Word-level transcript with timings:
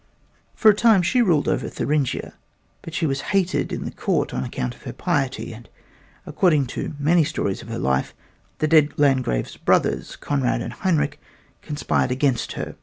For 0.55 0.71
a 0.71 0.75
time 0.75 1.03
she 1.03 1.21
ruled 1.21 1.47
over 1.47 1.69
Thuringia, 1.69 2.33
but 2.81 2.95
she 2.95 3.05
was 3.05 3.21
hated 3.37 3.71
in 3.71 3.85
the 3.85 3.91
court 3.91 4.33
on 4.33 4.43
account 4.43 4.73
of 4.73 4.81
her 4.81 4.93
piety, 4.93 5.53
and 5.53 5.69
according 6.25 6.65
to 6.73 6.95
many 6.97 7.23
stories 7.23 7.61
of 7.61 7.67
her 7.69 7.77
life, 7.77 8.15
the 8.57 8.67
dead 8.67 8.93
Landgrave's 8.97 9.57
brothers, 9.57 10.15
Conrad 10.15 10.59
and 10.63 10.73
Heinrich, 10.73 11.19
conspired 11.61 12.09
against 12.09 12.53
her. 12.53 12.77